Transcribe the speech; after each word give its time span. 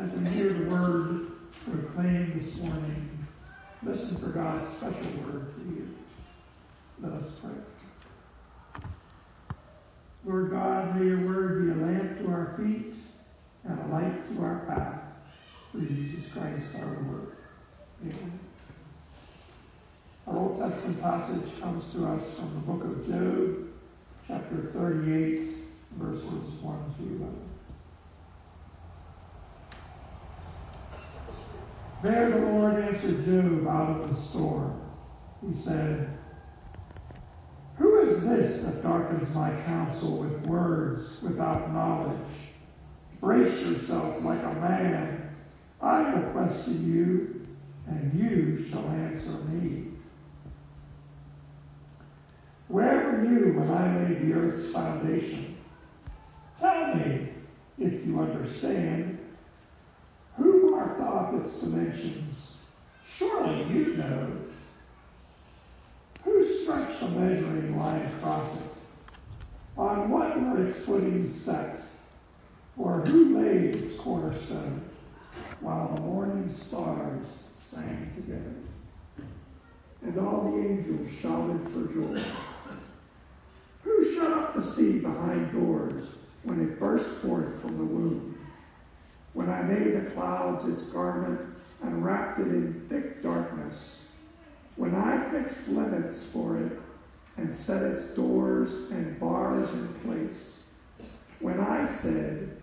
As 0.00 0.10
we 0.12 0.30
hear 0.30 0.54
the 0.54 0.70
word 0.70 1.26
proclaimed 1.70 2.40
this 2.40 2.56
morning, 2.56 3.26
listen 3.82 4.16
for 4.16 4.28
God's 4.28 4.74
special 4.78 5.20
word 5.20 5.52
to 5.54 5.74
you. 5.74 5.88
Let 7.02 7.12
us 7.12 7.24
pray. 7.42 8.82
Lord 10.24 10.52
God, 10.52 10.96
may 10.96 11.04
your 11.04 11.26
word 11.26 11.66
be 11.66 11.72
a 11.72 11.84
lamp 11.84 12.18
to 12.18 12.28
our 12.28 12.54
feet 12.56 12.94
and 13.64 13.78
a 13.78 13.94
light 13.94 14.34
to 14.34 14.42
our 14.42 14.64
path. 14.66 15.02
Through 15.70 15.86
Jesus 15.86 16.32
Christ 16.32 16.66
our 16.76 16.96
Lord. 17.02 17.32
Amen. 18.02 18.40
Our 20.26 20.36
Old 20.38 20.60
Testament 20.60 21.02
passage 21.02 21.60
comes 21.60 21.92
to 21.92 22.06
us 22.06 22.22
from 22.36 22.54
the 22.54 22.72
book 22.72 22.84
of 22.84 23.06
Job, 23.06 23.68
chapter 24.26 24.72
38, 24.72 25.56
verses 25.98 26.62
1 26.62 26.94
to 26.96 27.02
11. 27.22 27.49
There 32.02 32.30
the 32.30 32.38
Lord 32.38 32.82
answered 32.82 33.26
Job 33.26 33.68
out 33.68 34.00
of 34.00 34.08
the 34.08 34.22
storm. 34.22 34.80
He 35.46 35.54
said, 35.60 36.18
Who 37.76 38.00
is 38.00 38.24
this 38.24 38.62
that 38.64 38.82
darkens 38.82 39.34
my 39.34 39.50
counsel 39.62 40.16
with 40.18 40.46
words 40.46 41.20
without 41.22 41.72
knowledge? 41.72 42.16
Brace 43.20 43.60
yourself 43.60 44.22
like 44.24 44.42
a 44.42 44.54
man 44.54 45.30
I 45.82 46.14
will 46.14 46.30
question 46.32 46.92
you, 46.92 47.46
and 47.86 48.12
you 48.14 48.68
shall 48.68 48.86
answer 48.88 49.32
me. 49.48 49.88
Where 52.68 53.10
were 53.10 53.24
you 53.24 53.58
when 53.58 53.70
I 53.70 53.98
laid 53.98 54.20
the 54.20 54.34
earth's 54.34 54.72
foundation? 54.72 55.56
Tell 56.58 56.94
me, 56.94 57.28
if 57.78 58.06
you 58.06 58.20
understand, 58.20 59.09
its 61.34 61.60
dimensions? 61.60 62.36
Surely 63.16 63.64
you 63.64 63.96
know. 63.96 64.30
Who 66.24 66.62
stretched 66.62 67.00
the 67.00 67.08
measuring 67.08 67.78
line 67.78 68.02
across 68.02 68.58
it? 68.58 68.66
On 69.76 70.10
what 70.10 70.40
were 70.40 70.66
its 70.66 70.84
footings 70.84 71.42
set? 71.42 71.82
Or 72.76 73.00
who 73.00 73.38
laid 73.38 73.76
its 73.76 74.00
cornerstone? 74.00 74.90
while 75.60 75.94
the 75.94 76.00
morning 76.00 76.52
stars 76.52 77.26
sang 77.70 78.10
together. 78.16 78.54
And 80.02 80.18
all 80.18 80.50
the 80.50 80.58
angels 80.58 81.08
shouted 81.20 81.60
for 81.70 81.92
joy. 81.92 82.22
Who 83.82 84.14
shut 84.14 84.32
up 84.32 84.54
the 84.54 84.64
sea 84.64 84.98
behind 84.98 85.52
doors 85.52 86.08
when 86.42 86.60
it 86.60 86.80
burst 86.80 87.08
forth 87.20 87.60
from 87.60 87.76
the 87.76 87.84
womb? 87.84 88.38
When 89.32 89.48
I 89.48 89.62
made 89.62 89.94
the 89.94 90.10
clouds 90.10 90.66
its 90.66 90.84
garment 90.84 91.40
and 91.82 92.04
wrapped 92.04 92.40
it 92.40 92.48
in 92.48 92.86
thick 92.88 93.22
darkness? 93.22 93.98
When 94.76 94.94
I 94.94 95.30
fixed 95.30 95.68
limits 95.68 96.22
for 96.32 96.58
it 96.58 96.72
and 97.36 97.56
set 97.56 97.82
its 97.82 98.14
doors 98.14 98.70
and 98.90 99.18
bars 99.20 99.68
in 99.70 99.88
place? 100.04 101.08
When 101.38 101.60
I 101.60 101.90
said, 102.02 102.56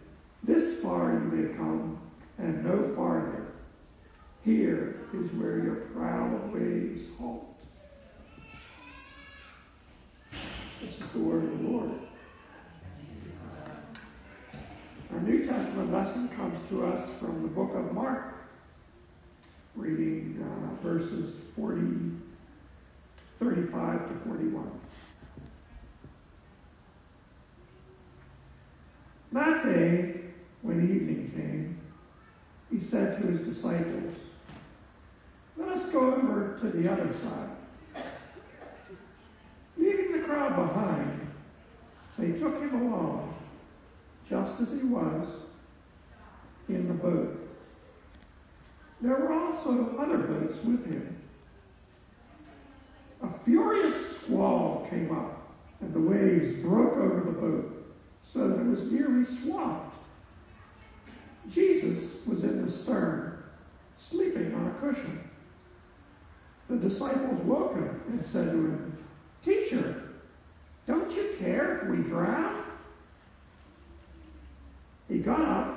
This 0.43 0.81
far 0.81 1.13
you 1.13 1.19
may 1.19 1.55
come 1.55 1.99
and 2.37 2.63
no 2.63 2.93
farther. 2.95 3.47
Here 4.43 5.07
is 5.13 5.31
where 5.33 5.59
your 5.59 5.75
proud 5.95 6.53
waves 6.53 7.03
halt. 7.17 7.45
This 10.81 11.01
is 11.01 11.11
the 11.11 11.19
word 11.19 11.43
of 11.43 11.57
the 11.57 11.67
Lord. 11.67 11.91
Our 15.11 15.19
New 15.21 15.45
Testament 15.45 15.91
lesson 16.07 16.29
comes 16.29 16.57
to 16.69 16.85
us 16.85 17.09
from 17.19 17.41
the 17.41 17.49
book 17.49 17.75
of 17.75 17.91
Mark, 17.93 18.33
reading 19.75 20.41
uh, 20.41 20.87
verses 20.87 21.35
40, 21.57 21.81
35 23.39 24.07
to 24.07 24.29
41. 24.29 24.71
That 29.33 29.65
day, 29.65 30.21
when 30.61 30.81
evening 30.81 31.31
came, 31.35 31.77
he 32.71 32.79
said 32.79 33.21
to 33.21 33.27
his 33.27 33.41
disciples, 33.41 34.13
Let 35.57 35.69
us 35.69 35.89
go 35.91 36.15
over 36.15 36.57
to 36.61 36.69
the 36.69 36.89
other 36.89 37.11
side. 37.13 38.05
Leaving 39.75 40.13
the 40.13 40.25
crowd 40.25 40.55
behind, 40.55 41.27
they 42.17 42.31
took 42.39 42.61
him 42.61 42.81
along, 42.81 43.35
just 44.29 44.61
as 44.61 44.71
he 44.71 44.87
was, 44.87 45.27
in 46.69 46.87
the 46.87 46.93
boat. 46.93 47.37
There 49.01 49.15
were 49.15 49.33
also 49.33 49.95
other 49.99 50.17
boats 50.17 50.57
with 50.63 50.85
him. 50.85 51.15
A 53.21 53.27
furious 53.45 54.17
squall 54.17 54.87
came 54.89 55.15
up, 55.15 55.51
and 55.81 55.93
the 55.93 55.99
waves 55.99 56.61
broke 56.61 56.97
over 56.97 57.21
the 57.25 57.31
boat, 57.31 57.95
so 58.31 58.47
that 58.47 58.59
it 58.59 58.65
was 58.65 58.91
nearly 58.91 59.25
swamped. 59.25 59.95
Jesus 61.51 62.03
was 62.25 62.43
in 62.43 62.65
the 62.65 62.71
stern, 62.71 63.43
sleeping 63.97 64.53
on 64.53 64.67
a 64.67 64.71
cushion. 64.71 65.23
The 66.69 66.75
disciples 66.75 67.41
woke 67.43 67.75
him 67.75 68.01
and 68.09 68.25
said 68.25 68.51
to 68.51 68.57
him, 68.57 68.97
Teacher, 69.43 70.03
don't 70.85 71.11
you 71.11 71.35
care 71.39 71.79
if 71.79 71.89
we 71.89 71.97
drown? 71.97 72.63
He 75.07 75.19
got 75.19 75.41
up, 75.41 75.76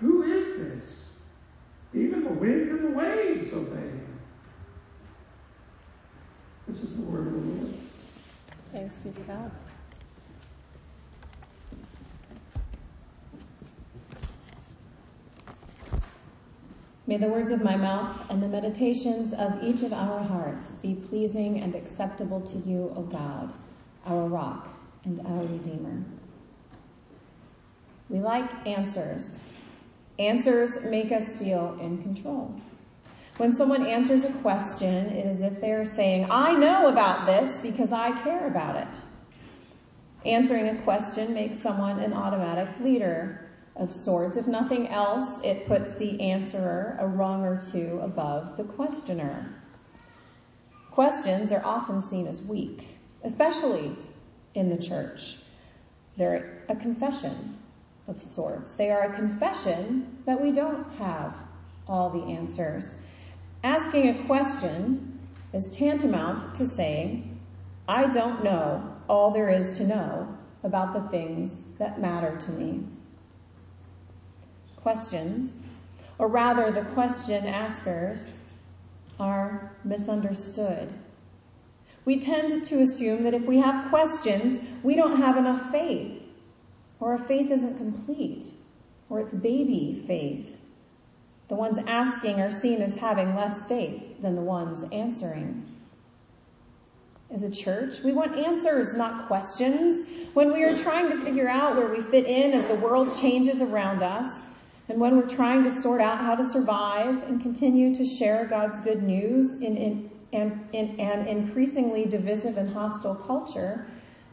Who 0.00 0.22
is 0.22 0.58
this? 0.58 1.04
Even 1.94 2.24
the 2.24 2.30
wind 2.30 2.70
and 2.70 2.84
the 2.84 2.96
waves 2.98 3.52
obey 3.52 3.80
him. 3.80 4.20
This 6.68 6.80
is 6.82 6.94
the 6.94 7.02
word 7.02 7.28
of 7.28 7.32
the 7.32 7.38
Lord. 7.38 7.74
Thanks 8.72 8.98
be 8.98 9.10
to 9.10 9.20
God. 9.22 9.50
May 17.08 17.16
the 17.16 17.26
words 17.26 17.50
of 17.50 17.62
my 17.62 17.74
mouth 17.74 18.20
and 18.28 18.42
the 18.42 18.48
meditations 18.48 19.32
of 19.32 19.64
each 19.64 19.82
of 19.82 19.94
our 19.94 20.22
hearts 20.22 20.76
be 20.76 20.94
pleasing 20.94 21.62
and 21.62 21.74
acceptable 21.74 22.38
to 22.42 22.58
you, 22.58 22.92
O 22.94 23.00
God, 23.00 23.50
our 24.04 24.26
rock 24.26 24.68
and 25.04 25.18
our 25.20 25.42
Redeemer. 25.46 26.04
We 28.10 28.20
like 28.20 28.50
answers. 28.66 29.40
Answers 30.18 30.80
make 30.82 31.12
us 31.12 31.32
feel 31.34 31.78
in 31.80 32.02
control. 32.02 32.52
When 33.36 33.52
someone 33.52 33.86
answers 33.86 34.24
a 34.24 34.32
question, 34.32 35.06
it 35.06 35.26
is 35.26 35.42
as 35.42 35.52
if 35.52 35.60
they 35.60 35.70
are 35.70 35.84
saying, 35.84 36.26
I 36.28 36.52
know 36.54 36.88
about 36.88 37.26
this 37.26 37.58
because 37.58 37.92
I 37.92 38.10
care 38.22 38.48
about 38.48 38.74
it. 38.76 39.00
Answering 40.26 40.68
a 40.68 40.82
question 40.82 41.32
makes 41.32 41.60
someone 41.60 42.00
an 42.00 42.12
automatic 42.12 42.68
leader 42.80 43.48
of 43.76 43.92
sorts. 43.92 44.36
If 44.36 44.48
nothing 44.48 44.88
else, 44.88 45.40
it 45.44 45.68
puts 45.68 45.94
the 45.94 46.20
answerer 46.20 46.96
a 46.98 47.06
rung 47.06 47.44
or 47.44 47.60
two 47.60 48.00
above 48.02 48.56
the 48.56 48.64
questioner. 48.64 49.54
Questions 50.90 51.52
are 51.52 51.64
often 51.64 52.02
seen 52.02 52.26
as 52.26 52.42
weak, 52.42 52.88
especially 53.22 53.94
in 54.54 54.68
the 54.68 54.82
church. 54.82 55.36
They're 56.16 56.64
a 56.68 56.74
confession 56.74 57.57
of 58.08 58.22
sorts. 58.22 58.74
They 58.74 58.90
are 58.90 59.02
a 59.02 59.14
confession 59.14 60.18
that 60.26 60.40
we 60.40 60.50
don't 60.50 60.90
have 60.94 61.34
all 61.86 62.10
the 62.10 62.32
answers. 62.32 62.96
Asking 63.62 64.08
a 64.08 64.24
question 64.24 65.18
is 65.52 65.74
tantamount 65.74 66.54
to 66.54 66.66
saying, 66.66 67.38
I 67.88 68.06
don't 68.06 68.42
know 68.42 68.94
all 69.08 69.30
there 69.30 69.48
is 69.48 69.76
to 69.78 69.86
know 69.86 70.28
about 70.62 70.92
the 70.92 71.08
things 71.10 71.60
that 71.78 72.00
matter 72.00 72.36
to 72.36 72.50
me 72.52 72.84
questions, 74.76 75.58
or 76.18 76.28
rather 76.28 76.70
the 76.70 76.84
question 76.94 77.44
askers, 77.44 78.34
are 79.20 79.76
misunderstood. 79.84 80.90
We 82.04 82.18
tend 82.18 82.64
to 82.64 82.80
assume 82.80 83.24
that 83.24 83.34
if 83.34 83.42
we 83.42 83.58
have 83.58 83.90
questions, 83.90 84.60
we 84.82 84.94
don't 84.94 85.18
have 85.18 85.36
enough 85.36 85.70
faith, 85.70 86.22
or 87.00 87.12
our 87.12 87.18
faith 87.18 87.50
isn't 87.50 87.76
complete, 87.76 88.52
or 89.08 89.20
it's 89.20 89.34
baby 89.34 90.02
faith. 90.06 90.58
The 91.48 91.54
ones 91.54 91.78
asking 91.86 92.40
are 92.40 92.50
seen 92.50 92.82
as 92.82 92.96
having 92.96 93.34
less 93.34 93.62
faith 93.62 94.20
than 94.20 94.34
the 94.34 94.42
ones 94.42 94.84
answering. 94.92 95.64
As 97.30 97.42
a 97.42 97.50
church, 97.50 98.02
we 98.02 98.12
want 98.12 98.38
answers, 98.38 98.94
not 98.94 99.26
questions. 99.26 100.06
When 100.34 100.52
we 100.52 100.64
are 100.64 100.76
trying 100.76 101.10
to 101.10 101.16
figure 101.16 101.48
out 101.48 101.76
where 101.76 101.88
we 101.88 102.00
fit 102.00 102.24
in 102.24 102.52
as 102.52 102.64
the 102.66 102.74
world 102.74 103.14
changes 103.20 103.60
around 103.60 104.02
us, 104.02 104.42
and 104.88 104.98
when 104.98 105.16
we're 105.16 105.28
trying 105.28 105.62
to 105.64 105.70
sort 105.70 106.00
out 106.00 106.18
how 106.18 106.34
to 106.34 106.44
survive 106.44 107.22
and 107.24 107.40
continue 107.40 107.94
to 107.94 108.04
share 108.04 108.46
God's 108.46 108.80
good 108.80 109.02
news 109.02 109.54
in, 109.54 109.76
in, 109.76 110.10
in, 110.32 110.68
in 110.72 111.00
an 111.00 111.26
increasingly 111.26 112.06
divisive 112.06 112.56
and 112.56 112.72
hostile 112.72 113.14
culture, 113.14 113.86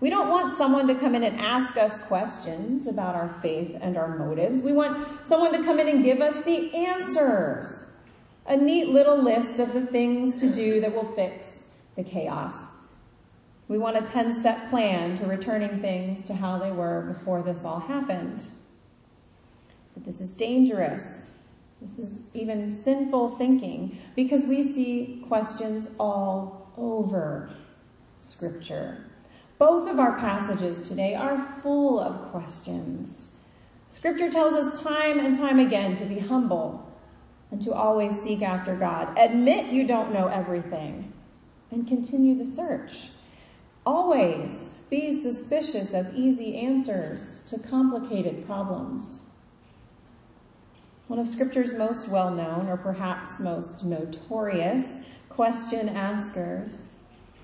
we 0.06 0.12
don't 0.12 0.30
want 0.30 0.56
someone 0.56 0.86
to 0.86 0.94
come 0.94 1.16
in 1.16 1.24
and 1.24 1.40
ask 1.40 1.78
us 1.78 1.98
questions 1.98 2.86
about 2.86 3.16
our 3.16 3.40
faith 3.42 3.76
and 3.82 3.98
our 3.98 4.20
motives. 4.20 4.62
We 4.62 4.72
want 4.72 5.26
someone 5.26 5.52
to 5.54 5.64
come 5.64 5.80
in 5.80 5.88
and 5.88 6.04
give 6.04 6.22
us 6.22 6.44
the 6.44 6.76
answers. 6.76 7.86
A 8.46 8.56
neat 8.56 8.90
little 8.90 9.18
list 9.18 9.60
of 9.60 9.74
the 9.74 9.84
things 9.84 10.36
to 10.36 10.54
do 10.54 10.80
that 10.82 10.94
will 10.94 11.12
fix 11.14 11.64
the 11.96 12.04
chaos. 12.04 12.68
We 13.68 13.80
want 13.80 13.98
a 13.98 14.04
10 14.04 14.32
step 14.32 14.70
plan 14.70 15.18
to 15.18 15.26
returning 15.26 15.82
things 15.82 16.28
to 16.28 16.36
how 16.36 16.60
they 16.60 16.72
were 16.72 17.12
before 17.18 17.42
this 17.42 17.66
all 17.66 17.80
happened. 17.80 18.48
But 19.96 20.06
this 20.06 20.22
is 20.22 20.34
dangerous. 20.34 21.32
This 21.82 21.98
is 21.98 22.26
even 22.36 22.72
sinful 22.72 23.38
thinking 23.38 23.98
because 24.16 24.44
we 24.44 24.62
see 24.62 25.24
questions 25.28 25.90
all 26.00 26.72
over 26.78 27.50
scripture. 28.20 29.04
Both 29.58 29.90
of 29.90 30.00
our 30.00 30.20
passages 30.20 30.80
today 30.80 31.16
are 31.16 31.58
full 31.62 32.00
of 32.00 32.32
questions. 32.32 33.30
Scripture 33.88 34.30
tells 34.30 34.54
us 34.54 34.82
time 34.82 35.20
and 35.20 35.34
time 35.34 35.60
again 35.60 35.96
to 35.96 36.06
be 36.06 36.20
humble 36.20 36.92
and 37.52 37.62
to 37.62 37.74
always 37.74 38.22
seek 38.22 38.42
after 38.42 38.76
God. 38.76 39.18
Admit 39.18 39.72
you 39.72 39.88
don't 39.88 40.14
know 40.14 40.28
everything 40.28 41.14
and 41.72 41.88
continue 41.88 42.38
the 42.38 42.46
search. 42.46 43.10
Always 43.86 44.70
be 44.90 45.14
suspicious 45.14 45.94
of 45.94 46.14
easy 46.14 46.58
answers 46.58 47.40
to 47.48 47.58
complicated 47.58 48.46
problems. 48.46 49.22
One 51.08 51.20
of 51.20 51.28
Scripture's 51.28 51.74
most 51.74 52.08
well 52.08 52.32
known, 52.32 52.68
or 52.68 52.78
perhaps 52.78 53.40
most 53.40 53.86
notorious, 53.86 54.98
question 55.30 55.88
askers 55.88 56.90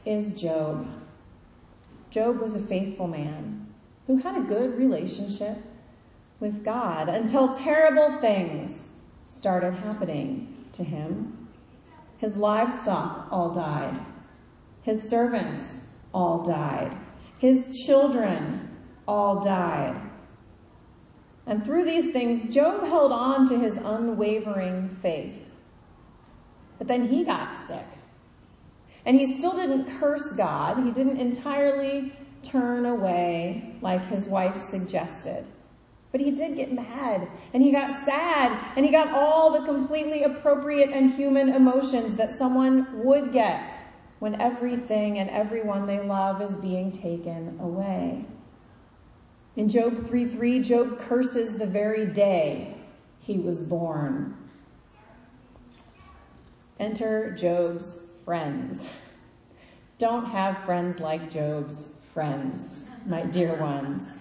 is 0.04 0.34
Job. 0.34 0.88
Job 2.12 2.40
was 2.42 2.56
a 2.56 2.62
faithful 2.62 3.08
man 3.08 3.74
who 4.06 4.18
had 4.18 4.38
a 4.38 4.44
good 4.44 4.78
relationship 4.78 5.58
with 6.42 6.64
God 6.64 7.08
until 7.08 7.56
terrible 7.56 8.20
things 8.20 8.88
started 9.26 9.74
happening 9.74 10.66
to 10.74 10.84
him. 10.84 11.48
His 12.18 12.36
livestock 12.36 13.30
all 13.32 13.54
died. 13.54 13.98
His 14.82 15.02
servants 15.02 15.80
all 16.14 16.44
died. 16.44 16.98
His 17.40 17.82
children 17.86 18.70
all 19.08 19.40
died. 19.40 20.00
And 21.48 21.64
through 21.64 21.86
these 21.86 22.12
things, 22.12 22.54
Job 22.54 22.84
held 22.84 23.14
on 23.14 23.48
to 23.48 23.58
his 23.58 23.78
unwavering 23.78 24.98
faith. 25.02 25.46
But 26.78 26.88
then 26.88 27.08
he 27.08 27.24
got 27.24 27.58
sick. 27.58 27.86
And 29.06 29.20
he 29.20 29.26
still 29.26 29.56
didn't 29.56 30.00
curse 30.00 30.32
God. 30.34 30.84
He 30.84 30.92
didn't 30.92 31.18
entirely 31.18 32.14
turn 32.44 32.86
away 32.86 33.76
like 33.82 34.06
his 34.08 34.28
wife 34.28 34.62
suggested. 34.62 35.46
But 36.12 36.22
he 36.22 36.32
did 36.32 36.56
get 36.56 36.74
mad 36.74 37.28
and 37.54 37.64
he 37.64 37.72
got 37.72 37.92
sad 37.92 38.74
and 38.76 38.86
he 38.86 38.92
got 38.92 39.14
all 39.14 39.52
the 39.52 39.66
completely 39.66 40.24
appropriate 40.24 40.90
and 40.90 41.12
human 41.12 41.50
emotions 41.50 42.16
that 42.16 42.32
someone 42.32 43.04
would 43.04 43.32
get 43.32 43.64
when 44.20 44.40
everything 44.40 45.20
and 45.20 45.30
everyone 45.30 45.88
they 45.88 46.00
love 46.00 46.42
is 46.42 46.56
being 46.58 46.92
taken 46.92 47.58
away. 47.62 48.26
In 49.56 49.68
Job 49.68 50.06
3:3, 50.08 50.64
Job 50.64 51.00
curses 51.00 51.58
the 51.58 51.66
very 51.66 52.06
day 52.06 52.76
he 53.20 53.40
was 53.40 53.62
born. 53.62 54.36
Enter 56.80 57.32
Job's 57.32 58.00
friends. 58.26 58.92
Don't 59.98 60.26
have 60.26 60.64
friends 60.66 61.00
like 61.00 61.32
Job's 61.32 61.88
friends, 62.14 62.86
my 63.06 63.24
dear 63.24 63.56
ones. 63.56 64.12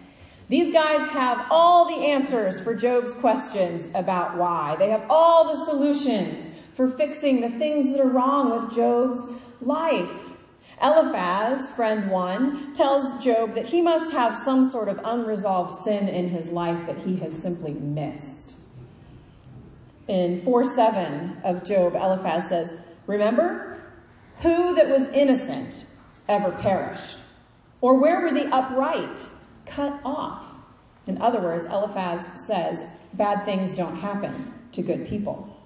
These 0.48 0.72
guys 0.72 1.08
have 1.10 1.46
all 1.50 1.88
the 1.88 2.06
answers 2.06 2.60
for 2.60 2.74
Job's 2.74 3.14
questions 3.14 3.88
about 3.94 4.36
why. 4.36 4.76
They 4.78 4.90
have 4.90 5.06
all 5.08 5.54
the 5.54 5.64
solutions 5.64 6.50
for 6.74 6.88
fixing 6.88 7.40
the 7.40 7.50
things 7.50 7.90
that 7.92 8.00
are 8.00 8.08
wrong 8.08 8.50
with 8.50 8.74
Job's 8.74 9.26
life. 9.60 10.10
Eliphaz, 10.82 11.68
friend 11.70 12.10
one, 12.10 12.72
tells 12.72 13.22
Job 13.22 13.54
that 13.54 13.66
he 13.66 13.80
must 13.82 14.12
have 14.12 14.34
some 14.34 14.68
sort 14.70 14.88
of 14.88 14.98
unresolved 15.04 15.72
sin 15.72 16.08
in 16.08 16.28
his 16.28 16.48
life 16.48 16.86
that 16.86 16.98
he 16.98 17.16
has 17.16 17.36
simply 17.36 17.74
missed. 17.74 18.56
In 20.08 20.40
4-7 20.40 21.44
of 21.44 21.64
Job, 21.64 21.94
Eliphaz 21.94 22.48
says, 22.48 22.74
Remember, 23.06 23.79
who 24.40 24.74
that 24.74 24.88
was 24.88 25.02
innocent 25.08 25.86
ever 26.28 26.52
perished? 26.52 27.18
Or 27.80 27.94
where 27.94 28.20
were 28.20 28.32
the 28.32 28.54
upright 28.54 29.26
cut 29.66 30.00
off? 30.04 30.44
In 31.06 31.20
other 31.20 31.40
words, 31.40 31.66
Eliphaz 31.66 32.28
says, 32.46 32.84
bad 33.14 33.44
things 33.44 33.74
don't 33.74 33.96
happen 33.96 34.52
to 34.72 34.82
good 34.82 35.08
people. 35.08 35.56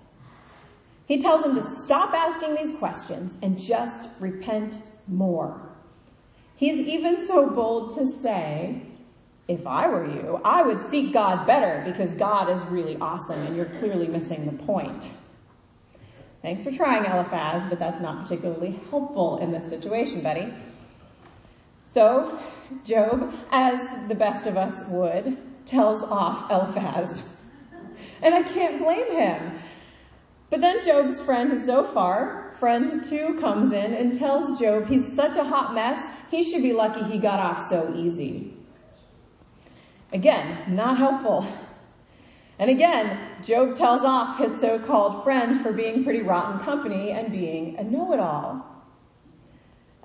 He 1.06 1.18
tells 1.18 1.44
him 1.44 1.54
to 1.54 1.62
stop 1.62 2.14
asking 2.14 2.54
these 2.54 2.76
questions 2.78 3.36
and 3.42 3.58
just 3.58 4.08
repent 4.20 4.82
more. 5.06 5.60
He's 6.56 6.76
even 6.76 7.26
so 7.26 7.50
bold 7.50 7.94
to 7.96 8.06
say, 8.06 8.80
if 9.48 9.66
I 9.66 9.86
were 9.86 10.06
you, 10.06 10.40
I 10.44 10.62
would 10.62 10.80
seek 10.80 11.12
God 11.12 11.46
better 11.46 11.82
because 11.84 12.12
God 12.14 12.48
is 12.48 12.62
really 12.66 12.96
awesome 13.00 13.42
and 13.42 13.54
you're 13.54 13.66
clearly 13.66 14.06
missing 14.06 14.46
the 14.46 14.64
point. 14.64 15.10
Thanks 16.44 16.62
for 16.62 16.70
trying, 16.70 17.06
Eliphaz, 17.06 17.64
but 17.70 17.78
that's 17.78 18.02
not 18.02 18.22
particularly 18.22 18.78
helpful 18.90 19.38
in 19.38 19.50
this 19.50 19.66
situation, 19.66 20.20
buddy. 20.20 20.52
So, 21.84 22.38
Job, 22.84 23.32
as 23.50 23.80
the 24.08 24.14
best 24.14 24.46
of 24.46 24.58
us 24.58 24.82
would, 24.88 25.38
tells 25.64 26.02
off 26.02 26.50
Eliphaz. 26.50 27.22
And 28.20 28.34
I 28.34 28.42
can't 28.42 28.78
blame 28.78 29.10
him. 29.10 29.58
But 30.50 30.60
then 30.60 30.84
Job's 30.84 31.18
friend 31.18 31.56
Zophar, 31.56 32.52
friend 32.60 33.02
two, 33.02 33.38
comes 33.40 33.72
in 33.72 33.94
and 33.94 34.14
tells 34.14 34.60
Job 34.60 34.86
he's 34.86 35.10
such 35.14 35.36
a 35.36 35.44
hot 35.44 35.72
mess, 35.72 35.98
he 36.30 36.42
should 36.42 36.62
be 36.62 36.74
lucky 36.74 37.02
he 37.04 37.16
got 37.16 37.40
off 37.40 37.62
so 37.62 37.94
easy. 37.96 38.52
Again, 40.12 40.74
not 40.74 40.98
helpful. 40.98 41.46
And 42.58 42.70
again, 42.70 43.18
Job 43.42 43.74
tells 43.74 44.02
off 44.02 44.38
his 44.38 44.58
so-called 44.58 45.24
friend 45.24 45.60
for 45.60 45.72
being 45.72 46.04
pretty 46.04 46.22
rotten 46.22 46.60
company 46.60 47.10
and 47.10 47.32
being 47.32 47.76
a 47.78 47.84
know-it-all. 47.84 48.64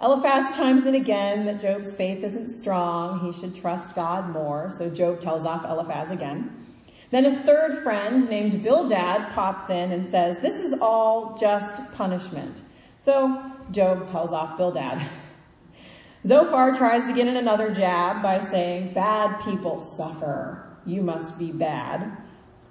Eliphaz 0.02 0.56
chimes 0.56 0.86
in 0.86 0.96
again 0.96 1.46
that 1.46 1.60
Job's 1.60 1.92
faith 1.92 2.24
isn't 2.24 2.48
strong. 2.48 3.20
He 3.20 3.38
should 3.38 3.54
trust 3.54 3.96
God 3.96 4.30
more. 4.30 4.70
So 4.70 4.90
Job 4.90 5.20
tells 5.20 5.46
off 5.46 5.66
Eliphaz 5.66 6.10
again. 6.10 6.68
Then 7.12 7.26
a 7.26 7.44
third 7.44 7.84
friend 7.84 8.28
named 8.30 8.64
Bildad 8.64 9.34
pops 9.34 9.70
in 9.70 9.92
and 9.92 10.06
says, 10.06 10.40
this 10.40 10.56
is 10.56 10.74
all 10.74 11.36
just 11.38 11.82
punishment. 11.92 12.62
So 12.98 13.52
Job 13.72 14.08
tells 14.08 14.32
off 14.32 14.58
Bildad. 14.58 15.08
Zophar 16.26 16.76
tries 16.76 17.08
to 17.08 17.14
get 17.14 17.28
in 17.28 17.38
another 17.38 17.74
jab 17.74 18.22
by 18.22 18.40
saying, 18.40 18.94
bad 18.94 19.42
people 19.42 19.80
suffer. 19.80 20.78
You 20.86 21.02
must 21.02 21.38
be 21.38 21.52
bad. 21.52 22.18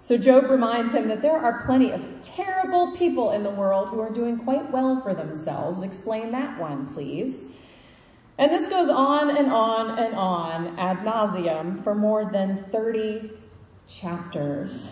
So 0.01 0.17
Job 0.17 0.49
reminds 0.49 0.95
him 0.95 1.09
that 1.09 1.23
there 1.23 1.37
are 1.37 1.65
plenty 1.67 1.91
of 1.91 2.05
terrible 2.23 2.97
people 2.97 3.33
in 3.33 3.43
the 3.43 3.51
world 3.51 3.89
who 3.89 4.01
are 4.01 4.11
doing 4.11 4.39
quite 4.39 4.71
well 4.71 5.01
for 5.03 5.15
themselves. 5.15 5.83
Explain 5.83 6.31
that 6.33 6.59
one, 6.59 6.87
please. 6.95 7.43
And 8.39 8.53
this 8.53 8.69
goes 8.69 8.89
on 8.89 9.37
and 9.37 9.53
on 9.53 9.99
and 9.99 10.15
on 10.15 10.79
ad 10.79 10.99
nauseum 10.99 11.83
for 11.83 11.95
more 11.95 12.31
than 12.31 12.65
30 12.71 13.33
chapters. 13.89 14.91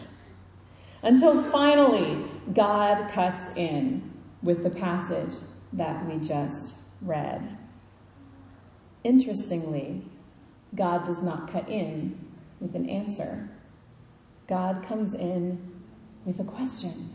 Until 1.03 1.45
finally, 1.45 2.25
God 2.53 3.09
cuts 3.11 3.45
in 3.55 4.13
with 4.43 4.65
the 4.65 4.71
passage 4.71 5.37
that 5.73 6.05
we 6.07 6.19
just 6.19 6.75
read. 7.03 7.57
Interestingly, 9.05 10.03
God 10.75 11.05
does 11.05 11.23
not 11.23 11.51
cut 11.53 11.69
in 11.69 12.19
with 12.59 12.75
an 12.75 12.89
answer. 12.91 13.49
God 14.47 14.85
comes 14.87 15.15
in 15.15 15.59
with 16.25 16.41
a 16.41 16.45
question. 16.45 17.11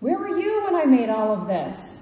Where 0.00 0.18
were 0.18 0.38
you 0.38 0.64
when 0.64 0.74
I 0.74 0.84
made 0.84 1.08
all 1.08 1.32
of 1.32 1.46
this? 1.46 2.00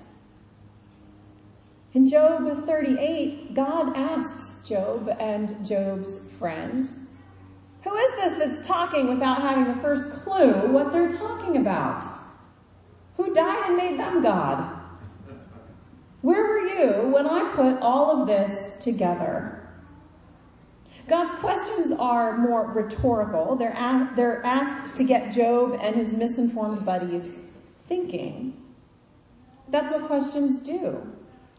In 1.95 2.07
Job 2.07 2.67
38, 2.67 3.55
God 3.55 3.97
asks 3.97 4.67
Job 4.69 5.15
and 5.21 5.65
Job's 5.65 6.19
friends, 6.39 6.99
who 7.83 7.95
is 7.95 8.13
this 8.15 8.33
that's 8.33 8.67
talking 8.67 9.09
without 9.09 9.43
having 9.43 9.73
the 9.73 9.81
first 9.81 10.11
clue 10.11 10.73
what 10.73 10.91
they're 10.91 11.13
talking 11.13 11.59
about? 11.59 12.05
Who 13.17 13.33
died 13.33 13.69
and 13.69 13.77
made 13.77 13.99
them 13.99 14.23
God? 14.23 14.81
Where 16.23 16.43
were 16.43 16.61
you 16.61 17.13
when 17.13 17.27
I 17.27 17.53
put 17.55 17.81
all 17.81 18.21
of 18.21 18.27
this 18.27 18.75
together? 18.81 19.54
God's 21.07 21.33
questions 21.41 21.93
are 21.93 22.37
more 22.39 22.67
rhetorical. 22.67 23.57
They're, 23.57 23.73
a- 23.73 24.11
they're 24.17 24.45
asked 24.45 24.97
to 24.97 25.05
get 25.05 25.33
Job 25.33 25.79
and 25.83 25.95
his 25.95 26.13
misinformed 26.13 26.85
buddies 26.85 27.33
thinking. 27.87 28.61
That's 29.69 29.91
what 29.91 30.07
questions 30.07 30.61
do. 30.61 31.07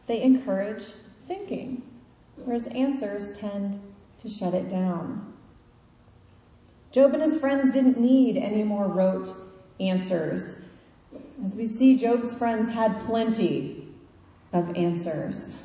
They 0.07 0.21
encourage 0.21 0.85
thinking, 1.27 1.83
whereas 2.43 2.67
answers 2.67 3.31
tend 3.33 3.79
to 4.19 4.29
shut 4.29 4.53
it 4.53 4.69
down. 4.69 5.33
Job 6.91 7.13
and 7.13 7.21
his 7.21 7.37
friends 7.37 7.71
didn't 7.71 7.99
need 7.99 8.37
any 8.37 8.63
more 8.63 8.87
rote 8.87 9.33
answers. 9.79 10.55
As 11.43 11.55
we 11.55 11.65
see, 11.65 11.97
Job's 11.97 12.33
friends 12.33 12.69
had 12.69 12.97
plenty 12.99 13.87
of 14.53 14.75
answers. 14.77 15.57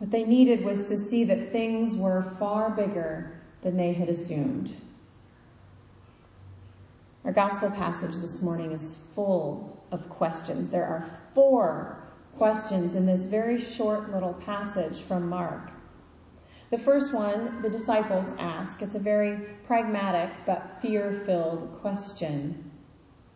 What 0.00 0.10
they 0.10 0.24
needed 0.24 0.64
was 0.64 0.84
to 0.84 0.96
see 0.96 1.24
that 1.24 1.52
things 1.52 1.94
were 1.94 2.34
far 2.38 2.70
bigger 2.70 3.38
than 3.60 3.76
they 3.76 3.92
had 3.92 4.08
assumed. 4.08 4.74
Our 7.26 7.32
gospel 7.32 7.70
passage 7.70 8.16
this 8.16 8.40
morning 8.40 8.72
is 8.72 8.96
full 9.14 9.78
of 9.92 10.08
questions. 10.08 10.70
There 10.70 10.86
are 10.86 11.20
four 11.34 12.02
questions 12.38 12.94
in 12.94 13.04
this 13.04 13.26
very 13.26 13.60
short 13.60 14.10
little 14.10 14.32
passage 14.32 15.02
from 15.02 15.28
Mark. 15.28 15.70
The 16.70 16.78
first 16.78 17.12
one, 17.12 17.60
the 17.60 17.68
disciples 17.68 18.32
ask. 18.38 18.80
It's 18.80 18.94
a 18.94 18.98
very 18.98 19.36
pragmatic 19.66 20.30
but 20.46 20.78
fear 20.80 21.20
filled 21.26 21.78
question. 21.82 22.70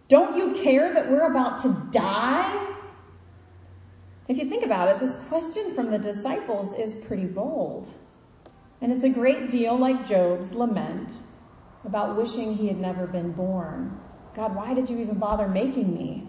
Don't 0.09 0.35
you 0.35 0.55
care 0.63 0.95
that 0.95 1.11
we're 1.11 1.31
about 1.31 1.59
to 1.59 1.89
die? 1.91 2.74
If 4.29 4.39
you 4.39 4.49
think 4.49 4.65
about 4.65 4.89
it, 4.89 5.01
this 5.01 5.17
question 5.29 5.75
from 5.75 5.91
the 5.91 5.99
disciples 5.99 6.73
is 6.75 6.95
pretty 6.95 7.27
bold. 7.27 7.93
And 8.81 8.93
it's 8.93 9.05
a 9.05 9.09
great 9.09 9.51
deal 9.51 9.77
like 9.77 10.07
Job's 10.07 10.53
lament 10.53 11.21
about 11.85 12.17
wishing 12.17 12.55
he 12.55 12.67
had 12.67 12.79
never 12.79 13.07
been 13.07 13.33
born. 13.33 13.99
God, 14.35 14.55
why 14.55 14.75
did 14.75 14.89
you 14.89 14.99
even 14.99 15.19
bother 15.19 15.47
making 15.47 15.95
me? 15.95 16.29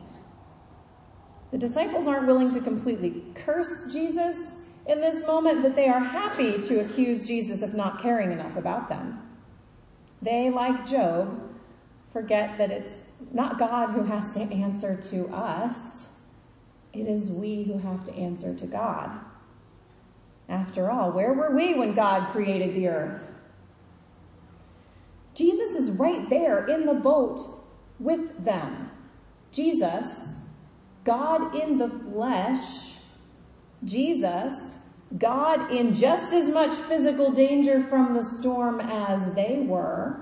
The 1.52 1.58
disciples 1.58 2.08
aren't 2.08 2.28
willing 2.28 2.52
to 2.52 2.60
completely 2.60 3.24
curse 3.34 3.92
Jesus 3.92 4.58
in 4.88 5.00
this 5.00 5.26
moment, 5.26 5.64
but 5.64 5.76
they 5.76 5.88
are 5.88 6.00
happy 6.00 6.62
to 6.62 6.82
accuse 6.82 7.26
Jesus 7.26 7.62
of 7.62 7.74
not 7.74 8.02
caring 8.02 8.32
enough 8.32 8.58
about 8.58 8.90
them. 8.90 9.22
They, 10.22 10.50
like 10.50 10.86
Job, 10.86 11.42
forget 12.12 12.58
that 12.58 12.72
it's 12.72 13.04
not 13.32 13.58
God 13.58 13.92
who 13.92 14.04
has 14.04 14.32
to 14.34 14.42
answer 14.42 14.96
to 14.96 15.28
us. 15.34 16.08
It 16.96 17.08
is 17.08 17.32
we 17.32 17.64
who 17.64 17.78
have 17.78 18.06
to 18.06 18.14
answer 18.14 18.56
to 18.56 18.66
God. 18.66 19.12
After 20.48 20.90
all, 20.90 21.12
where 21.12 21.34
were 21.34 21.56
we 21.56 21.74
when 21.74 21.94
God 21.94 22.32
created 22.32 22.76
the 22.76 22.88
earth? 22.88 23.22
Jesus 25.34 25.72
is 25.76 25.92
right 25.92 26.30
there 26.30 26.66
in 26.68 26.86
the 26.86 26.94
boat 26.94 27.42
with 28.00 28.44
them. 28.44 28.90
Jesus, 29.52 30.24
God 31.04 31.56
in 31.56 31.78
the 31.78 31.90
flesh, 31.90 32.94
Jesus, 33.84 34.78
God 35.18 35.72
in 35.72 35.94
just 35.94 36.34
as 36.34 36.50
much 36.50 36.74
physical 36.74 37.32
danger 37.32 37.84
from 37.90 38.14
the 38.14 38.24
storm 38.24 38.80
as 38.80 39.32
they 39.32 39.60
were. 39.60 40.20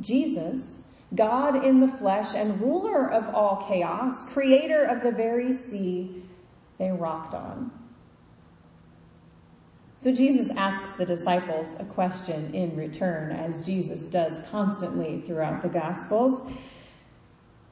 Jesus, 0.00 0.87
God 1.14 1.64
in 1.64 1.80
the 1.80 1.88
flesh 1.88 2.34
and 2.34 2.60
ruler 2.60 3.10
of 3.10 3.34
all 3.34 3.64
chaos, 3.68 4.24
creator 4.24 4.84
of 4.84 5.02
the 5.02 5.10
very 5.10 5.52
sea 5.52 6.22
they 6.78 6.90
rocked 6.90 7.34
on. 7.34 7.70
So 9.96 10.12
Jesus 10.12 10.48
asks 10.56 10.92
the 10.92 11.04
disciples 11.04 11.74
a 11.80 11.84
question 11.84 12.54
in 12.54 12.76
return, 12.76 13.32
as 13.32 13.62
Jesus 13.62 14.06
does 14.06 14.48
constantly 14.48 15.22
throughout 15.26 15.60
the 15.60 15.68
Gospels. 15.68 16.44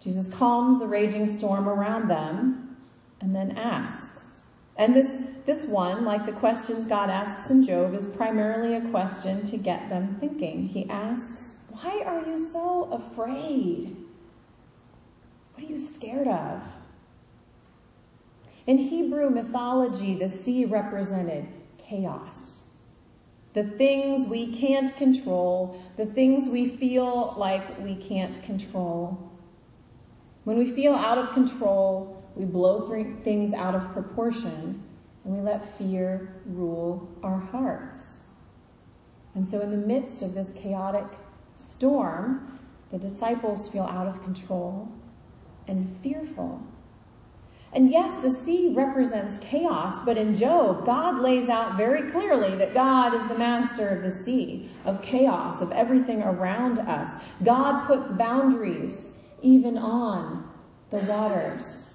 Jesus 0.01 0.27
calms 0.29 0.81
the 0.81 0.87
raging 0.87 1.33
storm 1.33 1.69
around 1.69 2.09
them 2.09 2.77
and 3.21 3.35
then 3.35 3.57
asks. 3.57 4.43
And 4.77 4.95
this, 4.95 5.21
this 5.47 5.67
one, 5.67 6.05
like 6.05 6.27
the 6.27 6.33
questions 6.33 6.85
God 6.85 7.11
asks 7.11 7.51
in 7.51 7.63
Job, 7.63 7.95
is 7.95 8.07
primarily 8.07 8.75
a 8.75 8.91
question 8.91 9.45
to 9.45 9.57
get 9.57 9.89
them 9.89 10.17
thinking. 10.19 10.67
He 10.67 10.89
asks, 10.91 11.55
why 11.83 12.03
are 12.07 12.27
you 12.27 12.39
so 12.39 12.85
afraid? 12.93 13.97
What 15.55 15.65
are 15.65 15.67
you 15.67 15.79
scared 15.79 16.29
of? 16.29 16.63
In 18.67 18.79
Hebrew 18.79 19.29
mythology, 19.31 20.15
the 20.15 20.29
sea 20.29 20.65
represented 20.65 21.47
chaos. 21.79 22.63
The 23.53 23.65
things 23.65 24.27
we 24.27 24.57
can't 24.57 24.95
control, 24.97 25.81
the 25.97 26.07
things 26.07 26.49
we 26.49 26.69
feel 26.69 27.35
like 27.37 27.79
we 27.81 27.95
can't 27.95 28.43
control. 28.43 29.31
When 30.45 30.59
we 30.59 30.71
feel 30.71 30.95
out 30.95 31.19
of 31.19 31.33
control, 31.33 32.23
we 32.35 32.45
blow 32.45 32.87
things 33.23 33.53
out 33.55 33.75
of 33.75 33.93
proportion 33.93 34.83
and 35.25 35.35
we 35.35 35.41
let 35.41 35.77
fear 35.79 36.35
rule 36.47 37.09
our 37.23 37.39
hearts. 37.39 38.19
And 39.35 39.47
so 39.47 39.61
in 39.61 39.71
the 39.71 39.87
midst 39.87 40.23
of 40.23 40.35
this 40.35 40.55
chaotic 40.55 41.05
storm, 41.57 42.61
the 42.93 42.99
disciples 42.99 43.69
feel 43.69 43.83
out 43.83 44.07
of 44.07 44.23
control 44.23 44.89
and 45.67 45.99
fearful. 46.03 46.63
And 47.73 47.91
yes, 47.91 48.15
the 48.23 48.31
sea 48.31 48.73
represents 48.75 49.39
chaos, 49.39 50.01
but 50.05 50.17
in 50.17 50.35
Job, 50.35 50.87
God 50.87 51.21
lays 51.21 51.49
out 51.49 51.77
very 51.77 52.11
clearly 52.11 52.57
that 52.57 52.73
God 52.73 53.13
is 53.13 53.27
the 53.27 53.37
master 53.37 53.89
of 53.89 54.03
the 54.03 54.11
sea, 54.11 54.71
of 54.85 55.03
chaos, 55.03 55.61
of 55.61 55.73
everything 55.73 56.23
around 56.23 56.79
us. 56.79 57.11
God 57.43 57.87
puts 57.87 58.11
boundaries 58.13 59.11
even 59.43 59.77
on 59.77 60.49
the 60.91 60.99
waters. 60.99 61.87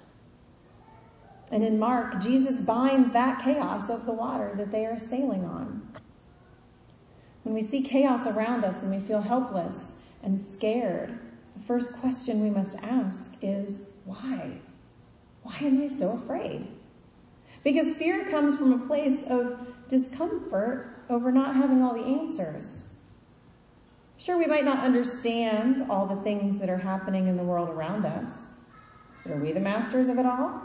And 1.50 1.64
in 1.64 1.78
Mark, 1.78 2.20
Jesus 2.20 2.60
binds 2.60 3.12
that 3.12 3.42
chaos 3.42 3.90
of 3.90 4.06
the 4.06 4.12
water 4.12 4.52
that 4.56 4.70
they 4.70 4.86
are 4.86 4.98
sailing 4.98 5.44
on. 5.44 5.82
When 7.52 7.60
we 7.60 7.68
see 7.68 7.82
chaos 7.82 8.26
around 8.26 8.64
us 8.64 8.80
and 8.80 8.90
we 8.90 8.98
feel 8.98 9.20
helpless 9.20 9.96
and 10.22 10.40
scared, 10.40 11.18
the 11.54 11.62
first 11.64 11.92
question 11.92 12.42
we 12.42 12.48
must 12.48 12.78
ask 12.78 13.30
is, 13.42 13.82
why? 14.06 14.52
Why 15.42 15.56
am 15.60 15.82
I 15.82 15.88
so 15.88 16.12
afraid? 16.12 16.66
Because 17.62 17.92
fear 17.92 18.24
comes 18.30 18.56
from 18.56 18.72
a 18.72 18.86
place 18.86 19.24
of 19.24 19.66
discomfort 19.86 20.96
over 21.10 21.30
not 21.30 21.54
having 21.54 21.82
all 21.82 21.92
the 21.92 22.20
answers. 22.22 22.84
Sure, 24.16 24.38
we 24.38 24.46
might 24.46 24.64
not 24.64 24.82
understand 24.82 25.84
all 25.90 26.06
the 26.06 26.22
things 26.22 26.58
that 26.58 26.70
are 26.70 26.78
happening 26.78 27.26
in 27.26 27.36
the 27.36 27.44
world 27.44 27.68
around 27.68 28.06
us. 28.06 28.46
But 29.22 29.32
are 29.32 29.38
we 29.38 29.52
the 29.52 29.60
masters 29.60 30.08
of 30.08 30.18
it 30.18 30.24
all? 30.24 30.58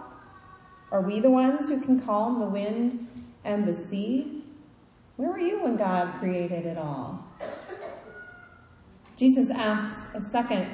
Are 0.93 1.01
we 1.01 1.19
the 1.19 1.29
ones 1.29 1.67
who 1.67 1.81
can 1.81 1.99
calm 1.99 2.39
the 2.39 2.45
wind 2.45 3.09
and 3.43 3.67
the 3.67 3.73
sea? 3.73 4.36
Where 5.17 5.29
were 5.31 5.39
you 5.39 5.63
when 5.63 5.77
God 5.77 6.13
created 6.19 6.67
it 6.67 6.77
all? 6.77 7.25
Jesus 9.15 9.49
asks 9.49 10.05
a 10.13 10.21
second 10.21 10.69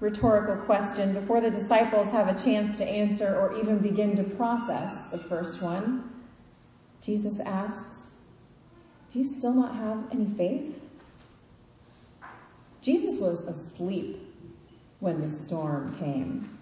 rhetorical 0.00 0.56
question 0.64 1.14
before 1.14 1.40
the 1.40 1.50
disciples 1.50 2.08
have 2.08 2.26
a 2.26 2.42
chance 2.42 2.74
to 2.76 2.84
answer 2.84 3.38
or 3.38 3.56
even 3.56 3.78
begin 3.78 4.16
to 4.16 4.24
process 4.24 5.04
the 5.06 5.18
first 5.18 5.62
one. 5.62 6.10
Jesus 7.00 7.38
asks, 7.38 8.14
Do 9.12 9.20
you 9.20 9.24
still 9.24 9.54
not 9.54 9.76
have 9.76 10.04
any 10.10 10.26
faith? 10.36 10.80
Jesus 12.82 13.20
was 13.20 13.42
asleep 13.42 14.20
when 14.98 15.20
the 15.20 15.30
storm 15.30 15.96
came. 16.00 16.58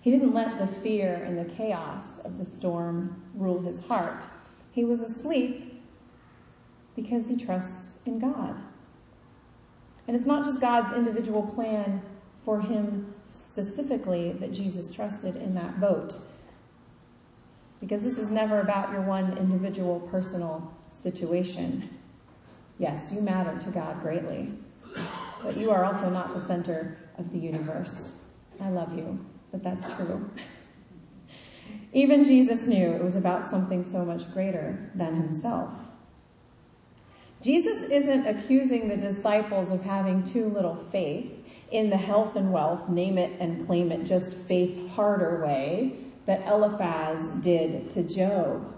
He 0.00 0.10
didn't 0.10 0.32
let 0.32 0.58
the 0.58 0.66
fear 0.80 1.22
and 1.22 1.38
the 1.38 1.54
chaos 1.54 2.18
of 2.20 2.38
the 2.38 2.44
storm 2.46 3.22
rule 3.34 3.60
his 3.60 3.80
heart. 3.80 4.26
He 4.72 4.84
was 4.84 5.02
asleep 5.02 5.73
because 6.96 7.28
he 7.28 7.36
trusts 7.36 7.94
in 8.06 8.18
God. 8.18 8.56
And 10.06 10.16
it's 10.16 10.26
not 10.26 10.44
just 10.44 10.60
God's 10.60 10.92
individual 10.92 11.42
plan 11.42 12.02
for 12.44 12.60
him 12.60 13.14
specifically 13.30 14.32
that 14.32 14.52
Jesus 14.52 14.90
trusted 14.90 15.36
in 15.36 15.54
that 15.54 15.80
boat. 15.80 16.18
Because 17.80 18.02
this 18.02 18.18
is 18.18 18.30
never 18.30 18.60
about 18.60 18.92
your 18.92 19.02
one 19.02 19.36
individual 19.38 20.00
personal 20.10 20.72
situation. 20.90 21.88
Yes, 22.78 23.10
you 23.12 23.20
matter 23.20 23.58
to 23.58 23.70
God 23.70 24.00
greatly, 24.02 24.52
but 25.42 25.56
you 25.56 25.70
are 25.70 25.84
also 25.84 26.08
not 26.10 26.34
the 26.34 26.40
center 26.40 26.98
of 27.18 27.30
the 27.32 27.38
universe. 27.38 28.14
I 28.60 28.68
love 28.70 28.96
you, 28.96 29.24
but 29.50 29.62
that's 29.62 29.86
true. 29.94 30.30
Even 31.92 32.24
Jesus 32.24 32.66
knew 32.66 32.88
it 32.88 33.02
was 33.02 33.16
about 33.16 33.44
something 33.44 33.84
so 33.84 34.04
much 34.04 34.32
greater 34.32 34.90
than 34.94 35.14
himself. 35.14 35.72
Jesus 37.44 37.82
isn't 37.82 38.26
accusing 38.26 38.88
the 38.88 38.96
disciples 38.96 39.70
of 39.70 39.82
having 39.82 40.24
too 40.24 40.46
little 40.46 40.76
faith 40.76 41.30
in 41.72 41.90
the 41.90 41.96
health 41.96 42.36
and 42.36 42.50
wealth, 42.50 42.88
name 42.88 43.18
it 43.18 43.38
and 43.38 43.66
claim 43.66 43.92
it, 43.92 44.04
just 44.04 44.32
faith 44.32 44.88
harder 44.88 45.44
way 45.44 45.94
that 46.24 46.40
Eliphaz 46.48 47.26
did 47.42 47.90
to 47.90 48.02
Job. 48.02 48.74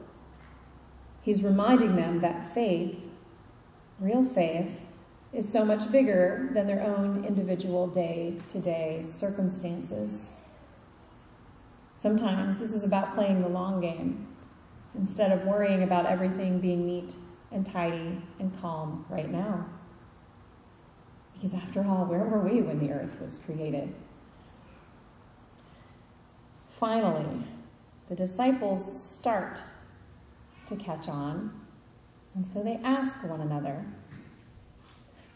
He's 1.22 1.44
reminding 1.44 1.94
them 1.94 2.20
that 2.22 2.52
faith, 2.54 2.96
real 4.00 4.24
faith, 4.24 4.80
is 5.32 5.48
so 5.48 5.64
much 5.64 5.92
bigger 5.92 6.50
than 6.52 6.66
their 6.66 6.82
own 6.82 7.24
individual 7.24 7.86
day 7.86 8.36
to 8.48 8.58
day 8.58 9.04
circumstances. 9.06 10.30
Sometimes 11.96 12.58
this 12.58 12.72
is 12.72 12.82
about 12.82 13.14
playing 13.14 13.42
the 13.42 13.48
long 13.48 13.80
game 13.80 14.26
instead 14.98 15.30
of 15.30 15.46
worrying 15.46 15.84
about 15.84 16.06
everything 16.06 16.58
being 16.58 16.84
neat 16.84 17.14
and 17.52 17.64
tidy 17.64 18.20
and 18.38 18.60
calm 18.60 19.04
right 19.08 19.30
now. 19.30 19.66
Because 21.34 21.54
after 21.54 21.84
all, 21.84 22.06
where 22.06 22.24
were 22.24 22.40
we 22.40 22.62
when 22.62 22.78
the 22.78 22.92
earth 22.92 23.20
was 23.20 23.38
created? 23.38 23.94
Finally, 26.70 27.44
the 28.08 28.14
disciples 28.14 29.00
start 29.00 29.60
to 30.66 30.76
catch 30.76 31.08
on, 31.08 31.50
and 32.34 32.46
so 32.46 32.62
they 32.62 32.78
ask 32.84 33.22
one 33.24 33.40
another, 33.40 33.84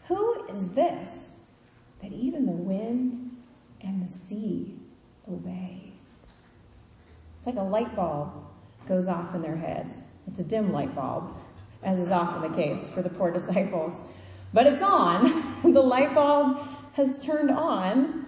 Who 0.07 0.47
is 0.49 0.69
this 0.71 1.35
that 2.01 2.11
even 2.11 2.45
the 2.45 2.51
wind 2.51 3.37
and 3.81 4.07
the 4.07 4.11
sea 4.11 4.75
obey? 5.31 5.93
It's 7.37 7.47
like 7.47 7.57
a 7.57 7.63
light 7.63 7.95
bulb 7.95 8.31
goes 8.87 9.07
off 9.07 9.33
in 9.33 9.41
their 9.41 9.55
heads. 9.55 10.03
It's 10.27 10.39
a 10.39 10.43
dim 10.43 10.71
light 10.71 10.93
bulb, 10.95 11.33
as 11.83 11.99
is 11.99 12.11
often 12.11 12.51
the 12.51 12.55
case 12.55 12.89
for 12.89 13.01
the 13.01 13.09
poor 13.09 13.31
disciples. 13.39 14.03
But 14.53 14.67
it's 14.67 14.83
on. 14.83 15.61
the 15.73 15.81
light 15.81 16.13
bulb 16.13 16.67
has 16.93 17.17
turned 17.19 17.51
on, 17.51 18.25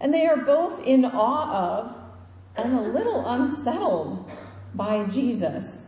and 0.00 0.12
they 0.12 0.26
are 0.26 0.36
both 0.36 0.84
in 0.84 1.04
awe 1.04 1.78
of 1.78 1.94
and 2.56 2.76
a 2.76 2.82
little 2.82 3.26
unsettled 3.26 4.28
by 4.74 5.04
Jesus, 5.04 5.84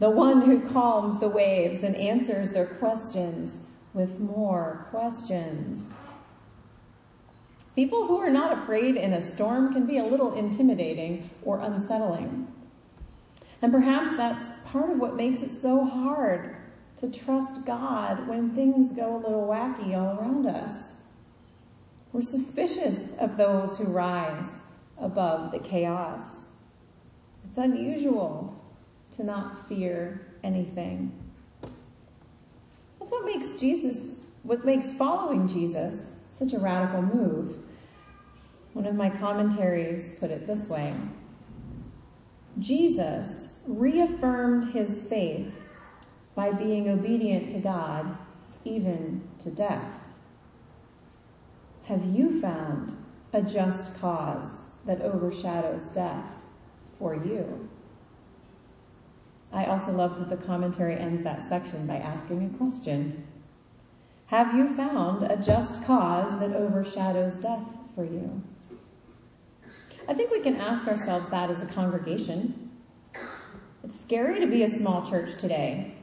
the 0.00 0.10
one 0.10 0.42
who 0.42 0.68
calms 0.68 1.20
the 1.20 1.28
waves 1.28 1.84
and 1.84 1.94
answers 1.94 2.50
their 2.50 2.66
questions 2.66 3.60
with 3.94 4.18
more 4.18 4.86
questions. 4.90 5.90
People 7.74 8.06
who 8.06 8.18
are 8.18 8.30
not 8.30 8.58
afraid 8.58 8.96
in 8.96 9.14
a 9.14 9.20
storm 9.20 9.72
can 9.72 9.86
be 9.86 9.98
a 9.98 10.04
little 10.04 10.34
intimidating 10.34 11.30
or 11.42 11.60
unsettling. 11.60 12.51
And 13.62 13.72
perhaps 13.72 14.16
that's 14.16 14.46
part 14.64 14.90
of 14.90 14.98
what 14.98 15.14
makes 15.14 15.42
it 15.42 15.52
so 15.52 15.84
hard 15.84 16.56
to 16.96 17.08
trust 17.08 17.64
God 17.64 18.26
when 18.28 18.50
things 18.50 18.92
go 18.92 19.16
a 19.16 19.18
little 19.18 19.46
wacky 19.46 19.96
all 19.96 20.18
around 20.18 20.46
us. 20.46 20.94
We're 22.12 22.22
suspicious 22.22 23.12
of 23.18 23.36
those 23.36 23.76
who 23.76 23.84
rise 23.84 24.58
above 24.98 25.52
the 25.52 25.60
chaos. 25.60 26.44
It's 27.48 27.58
unusual 27.58 28.54
to 29.12 29.24
not 29.24 29.68
fear 29.68 30.26
anything. 30.42 31.12
That's 32.98 33.12
what 33.12 33.24
makes 33.24 33.52
Jesus, 33.54 34.12
what 34.42 34.64
makes 34.64 34.92
following 34.92 35.46
Jesus 35.48 36.14
such 36.36 36.52
a 36.52 36.58
radical 36.58 37.02
move. 37.02 37.56
One 38.72 38.86
of 38.86 38.94
my 38.94 39.10
commentaries 39.10 40.10
put 40.18 40.30
it 40.30 40.46
this 40.46 40.68
way. 40.68 40.94
Jesus 42.58 43.48
reaffirmed 43.66 44.72
his 44.72 45.00
faith 45.00 45.54
by 46.34 46.52
being 46.52 46.88
obedient 46.88 47.50
to 47.50 47.58
God, 47.58 48.16
even 48.64 49.22
to 49.38 49.50
death. 49.50 50.04
Have 51.84 52.04
you 52.04 52.40
found 52.40 52.96
a 53.32 53.42
just 53.42 53.98
cause 54.00 54.60
that 54.86 55.00
overshadows 55.00 55.90
death 55.90 56.26
for 56.98 57.14
you? 57.14 57.68
I 59.52 59.66
also 59.66 59.92
love 59.92 60.18
that 60.18 60.30
the 60.30 60.44
commentary 60.46 60.96
ends 60.96 61.22
that 61.22 61.46
section 61.48 61.86
by 61.86 61.96
asking 61.96 62.44
a 62.44 62.58
question. 62.58 63.26
Have 64.26 64.54
you 64.54 64.74
found 64.74 65.24
a 65.24 65.36
just 65.36 65.82
cause 65.84 66.30
that 66.38 66.54
overshadows 66.54 67.38
death 67.38 67.68
for 67.94 68.04
you? 68.04 68.42
I 70.08 70.14
think 70.14 70.30
we 70.30 70.40
can 70.40 70.56
ask 70.56 70.86
ourselves 70.86 71.28
that 71.28 71.50
as 71.50 71.62
a 71.62 71.66
congregation. 71.66 72.70
It's 73.84 74.00
scary 74.00 74.40
to 74.40 74.46
be 74.46 74.62
a 74.64 74.68
small 74.68 75.08
church 75.08 75.38
today. 75.38 75.94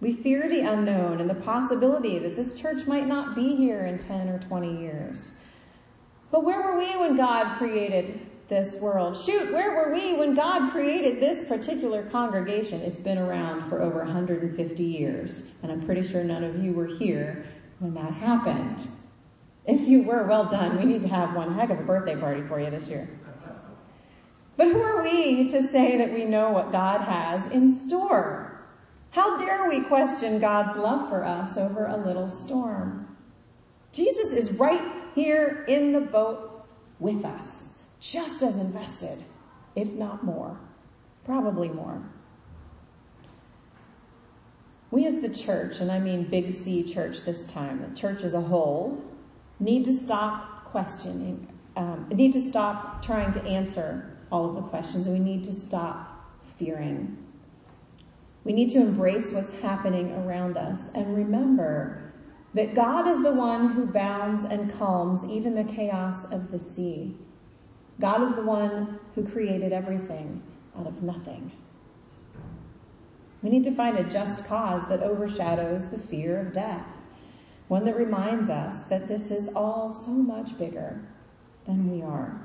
We 0.00 0.14
fear 0.14 0.48
the 0.48 0.60
unknown 0.60 1.20
and 1.20 1.30
the 1.30 1.34
possibility 1.34 2.18
that 2.18 2.36
this 2.36 2.54
church 2.54 2.86
might 2.86 3.06
not 3.06 3.34
be 3.34 3.54
here 3.54 3.86
in 3.86 3.98
10 3.98 4.28
or 4.28 4.38
20 4.38 4.80
years. 4.80 5.32
But 6.30 6.44
where 6.44 6.62
were 6.62 6.78
we 6.78 6.96
when 6.96 7.16
God 7.16 7.58
created 7.58 8.20
this 8.48 8.74
world? 8.76 9.16
Shoot, 9.16 9.52
where 9.52 9.76
were 9.76 9.94
we 9.94 10.14
when 10.14 10.34
God 10.34 10.72
created 10.72 11.20
this 11.20 11.46
particular 11.46 12.04
congregation? 12.04 12.80
It's 12.80 12.98
been 12.98 13.18
around 13.18 13.68
for 13.68 13.80
over 13.80 13.98
150 13.98 14.82
years, 14.82 15.44
and 15.62 15.70
I'm 15.70 15.84
pretty 15.84 16.02
sure 16.02 16.24
none 16.24 16.42
of 16.42 16.64
you 16.64 16.72
were 16.72 16.86
here 16.86 17.46
when 17.78 17.94
that 17.94 18.12
happened. 18.12 18.88
If 19.64 19.86
you 19.86 20.02
were, 20.02 20.24
well 20.24 20.46
done. 20.46 20.78
We 20.78 20.84
need 20.84 21.02
to 21.02 21.08
have 21.08 21.36
one 21.36 21.54
heck 21.54 21.70
of 21.70 21.78
a 21.78 21.82
birthday 21.82 22.16
party 22.16 22.42
for 22.42 22.60
you 22.60 22.70
this 22.70 22.88
year. 22.88 23.08
But 24.56 24.68
who 24.68 24.82
are 24.82 25.02
we 25.02 25.48
to 25.48 25.62
say 25.62 25.96
that 25.98 26.12
we 26.12 26.24
know 26.24 26.50
what 26.50 26.72
God 26.72 27.00
has 27.00 27.46
in 27.46 27.74
store? 27.74 28.60
How 29.10 29.36
dare 29.36 29.68
we 29.68 29.80
question 29.80 30.40
God's 30.40 30.76
love 30.76 31.08
for 31.08 31.24
us 31.24 31.56
over 31.56 31.86
a 31.86 31.96
little 31.96 32.28
storm? 32.28 33.16
Jesus 33.92 34.32
is 34.32 34.50
right 34.52 34.80
here 35.14 35.64
in 35.68 35.92
the 35.92 36.00
boat 36.00 36.66
with 36.98 37.24
us, 37.24 37.70
just 38.00 38.42
as 38.42 38.56
invested, 38.56 39.22
if 39.76 39.88
not 39.88 40.24
more, 40.24 40.58
probably 41.24 41.68
more. 41.68 42.02
We 44.90 45.06
as 45.06 45.20
the 45.20 45.28
church, 45.28 45.80
and 45.80 45.90
I 45.90 45.98
mean 45.98 46.24
big 46.24 46.52
C 46.52 46.82
church 46.82 47.24
this 47.24 47.44
time, 47.46 47.84
the 47.86 47.98
church 47.98 48.22
as 48.22 48.34
a 48.34 48.40
whole, 48.40 49.02
need 49.62 49.84
to 49.84 49.92
stop 49.92 50.64
questioning, 50.64 51.46
um, 51.76 52.06
need 52.10 52.32
to 52.32 52.40
stop 52.40 53.02
trying 53.02 53.32
to 53.32 53.42
answer 53.44 54.16
all 54.30 54.48
of 54.48 54.54
the 54.54 54.62
questions, 54.62 55.06
and 55.06 55.16
we 55.16 55.24
need 55.24 55.44
to 55.44 55.52
stop 55.52 56.32
fearing. 56.58 57.16
We 58.44 58.52
need 58.52 58.70
to 58.70 58.78
embrace 58.78 59.30
what's 59.30 59.52
happening 59.52 60.12
around 60.12 60.56
us 60.56 60.90
and 60.94 61.16
remember 61.16 62.12
that 62.54 62.74
God 62.74 63.06
is 63.06 63.22
the 63.22 63.32
one 63.32 63.68
who 63.68 63.86
bounds 63.86 64.44
and 64.44 64.72
calms 64.72 65.24
even 65.24 65.54
the 65.54 65.64
chaos 65.64 66.24
of 66.26 66.50
the 66.50 66.58
sea. 66.58 67.16
God 68.00 68.22
is 68.22 68.32
the 68.32 68.42
one 68.42 68.98
who 69.14 69.26
created 69.26 69.72
everything 69.72 70.42
out 70.78 70.86
of 70.86 71.02
nothing. 71.02 71.52
We 73.42 73.50
need 73.50 73.64
to 73.64 73.74
find 73.74 73.98
a 73.98 74.04
just 74.04 74.44
cause 74.44 74.86
that 74.88 75.02
overshadows 75.02 75.88
the 75.88 75.98
fear 75.98 76.38
of 76.40 76.52
death, 76.52 76.86
one 77.72 77.86
that 77.86 77.96
reminds 77.96 78.50
us 78.50 78.82
that 78.82 79.08
this 79.08 79.30
is 79.30 79.48
all 79.56 79.94
so 79.94 80.10
much 80.10 80.58
bigger 80.58 81.00
than 81.64 81.90
we 81.90 82.02
are. 82.02 82.38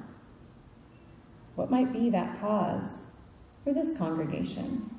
What 1.55 1.69
might 1.69 1.91
be 1.91 2.09
that 2.11 2.39
cause 2.39 2.99
for 3.65 3.73
this 3.73 3.91
congregation? 3.97 4.89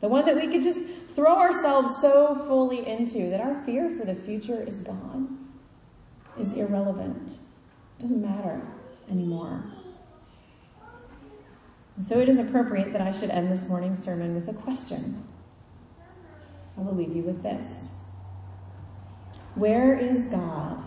The 0.00 0.06
one 0.06 0.24
that 0.24 0.36
we 0.36 0.46
could 0.46 0.62
just 0.62 0.78
throw 1.16 1.34
ourselves 1.36 2.00
so 2.00 2.44
fully 2.46 2.86
into 2.86 3.28
that 3.30 3.40
our 3.40 3.60
fear 3.64 3.90
for 3.98 4.06
the 4.06 4.14
future 4.14 4.62
is 4.62 4.76
gone, 4.76 5.48
is 6.38 6.52
irrelevant, 6.52 7.38
doesn't 7.98 8.22
matter 8.22 8.62
anymore. 9.10 9.64
And 11.96 12.06
so 12.06 12.20
it 12.20 12.28
is 12.28 12.38
appropriate 12.38 12.92
that 12.92 13.02
I 13.02 13.10
should 13.10 13.30
end 13.30 13.50
this 13.50 13.66
morning's 13.66 14.00
sermon 14.00 14.36
with 14.36 14.46
a 14.46 14.54
question. 14.54 15.24
I 16.78 16.82
will 16.82 16.94
leave 16.94 17.16
you 17.16 17.22
with 17.22 17.42
this. 17.42 17.88
Where 19.56 19.98
is 19.98 20.24
God? 20.24 20.82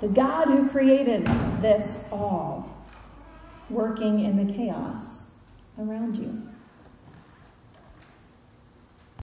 The 0.00 0.08
God 0.08 0.46
who 0.46 0.68
created 0.68 1.26
this 1.60 1.98
all, 2.12 2.68
working 3.68 4.24
in 4.24 4.46
the 4.46 4.52
chaos 4.52 5.22
around 5.78 6.16
you. 6.16 6.53